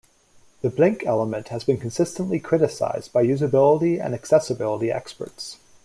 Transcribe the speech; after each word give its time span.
The 0.63 0.71
blink 0.71 1.05
element 1.05 1.49
has 1.49 1.63
been 1.63 1.77
consistently 1.77 2.39
criticised 2.39 3.13
by 3.13 3.23
usability 3.23 4.03
and 4.03 4.15
accessibility 4.15 4.91
experts. 4.91 5.57